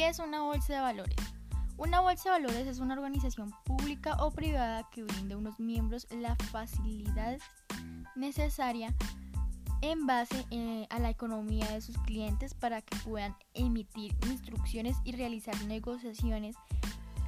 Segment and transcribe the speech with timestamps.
[0.00, 1.16] ¿Qué es una bolsa de valores?
[1.76, 6.06] Una bolsa de valores es una organización pública o privada que brinda a unos miembros
[6.10, 7.36] la facilidad
[8.16, 8.94] necesaria
[9.82, 15.12] en base eh, a la economía de sus clientes para que puedan emitir instrucciones y
[15.12, 16.56] realizar negociaciones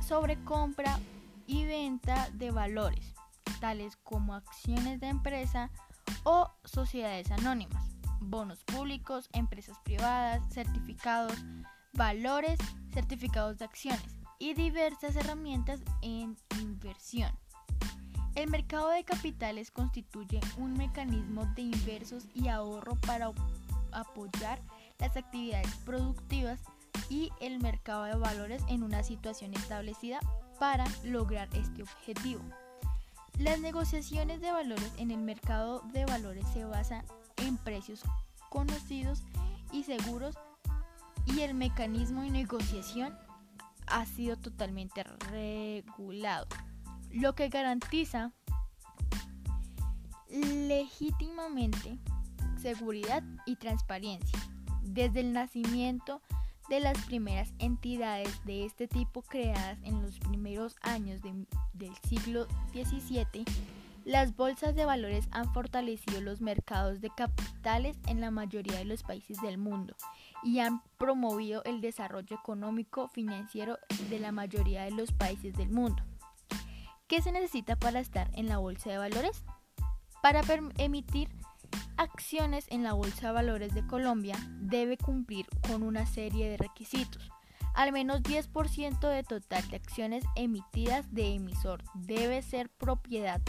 [0.00, 0.98] sobre compra
[1.46, 3.12] y venta de valores,
[3.60, 5.70] tales como acciones de empresa
[6.24, 7.84] o sociedades anónimas,
[8.20, 11.36] bonos públicos, empresas privadas, certificados,
[11.92, 12.58] valores,
[12.92, 14.02] certificados de acciones
[14.38, 17.30] y diversas herramientas en inversión.
[18.34, 23.30] El mercado de capitales constituye un mecanismo de inversos y ahorro para
[23.92, 24.58] apoyar
[24.98, 26.60] las actividades productivas
[27.10, 30.18] y el mercado de valores en una situación establecida
[30.58, 32.42] para lograr este objetivo.
[33.38, 37.04] Las negociaciones de valores en el mercado de valores se basan
[37.36, 38.02] en precios
[38.48, 39.22] conocidos
[39.72, 40.38] y seguros
[41.26, 43.16] y el mecanismo de negociación
[43.86, 46.46] ha sido totalmente regulado,
[47.10, 48.32] lo que garantiza
[50.28, 51.98] legítimamente
[52.60, 54.38] seguridad y transparencia.
[54.82, 56.22] Desde el nacimiento
[56.68, 63.44] de las primeras entidades de este tipo creadas en los primeros años del siglo XVII,
[64.04, 69.02] las bolsas de valores han fortalecido los mercados de capitales en la mayoría de los
[69.02, 69.94] países del mundo
[70.42, 73.78] y han promovido el desarrollo económico financiero
[74.10, 76.02] de la mayoría de los países del mundo.
[77.06, 79.44] ¿Qué se necesita para estar en la bolsa de valores?
[80.20, 80.42] Para
[80.78, 81.28] emitir
[81.96, 87.30] acciones en la bolsa de valores de Colombia debe cumplir con una serie de requisitos.
[87.74, 93.40] Al menos 10% de total de acciones emitidas de emisor debe ser propiedad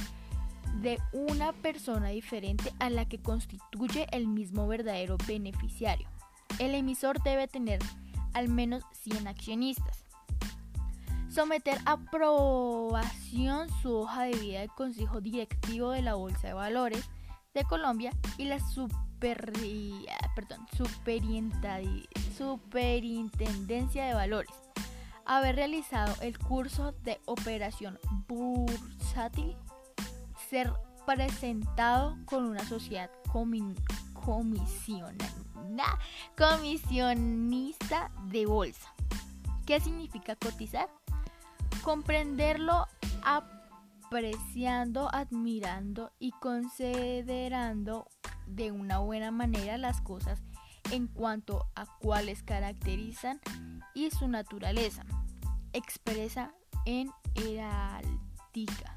[0.81, 6.07] de una persona diferente a la que constituye el mismo verdadero beneficiario.
[6.59, 7.79] El emisor debe tener
[8.33, 10.03] al menos 100 accionistas.
[11.29, 17.09] Someter a aprobación su hoja de vida del Consejo Directivo de la Bolsa de Valores
[17.53, 18.59] de Colombia y la
[20.35, 20.67] perdón,
[22.37, 24.53] Superintendencia de Valores.
[25.25, 29.55] Haber realizado el curso de operación bursátil
[30.53, 30.71] ser
[31.07, 33.09] presentado con una sociedad
[36.35, 38.93] comisionista de bolsa.
[39.65, 40.91] ¿Qué significa cotizar?
[41.83, 42.85] Comprenderlo
[43.23, 48.07] apreciando, admirando y considerando
[48.45, 50.43] de una buena manera las cosas
[50.91, 53.41] en cuanto a cuáles caracterizan
[53.95, 55.03] y su naturaleza.
[55.73, 56.53] Expresa
[56.85, 58.92] en heráldica.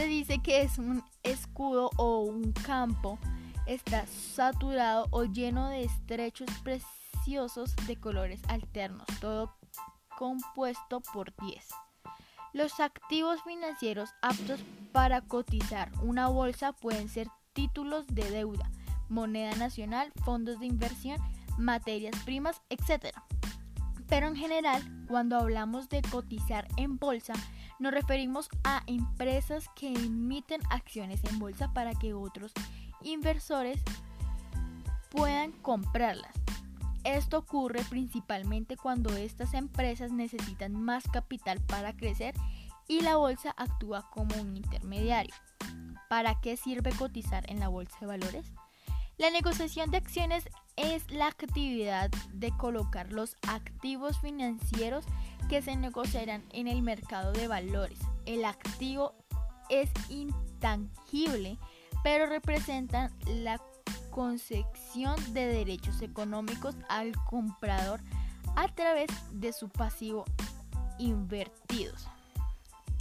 [0.00, 3.18] Se dice que es un escudo o un campo
[3.66, 9.54] está saturado o lleno de estrechos preciosos de colores alternos, todo
[10.16, 11.68] compuesto por 10.
[12.54, 14.60] Los activos financieros aptos
[14.92, 18.70] para cotizar una bolsa pueden ser títulos de deuda,
[19.10, 21.20] moneda nacional, fondos de inversión,
[21.58, 23.14] materias primas, etc.
[24.08, 27.34] Pero en general, cuando hablamos de cotizar en bolsa,
[27.80, 32.52] nos referimos a empresas que emiten acciones en bolsa para que otros
[33.02, 33.80] inversores
[35.10, 36.34] puedan comprarlas.
[37.04, 42.34] Esto ocurre principalmente cuando estas empresas necesitan más capital para crecer
[42.86, 45.34] y la bolsa actúa como un intermediario.
[46.10, 48.52] ¿Para qué sirve cotizar en la bolsa de valores?
[49.16, 55.04] La negociación de acciones es la actividad de colocar los activos financieros
[55.50, 57.98] que se negociarán en el mercado de valores.
[58.24, 59.14] El activo
[59.68, 61.58] es intangible,
[62.04, 63.60] pero representa la
[64.10, 68.00] concesión de derechos económicos al comprador
[68.54, 70.24] a través de su pasivo
[70.98, 72.06] invertidos.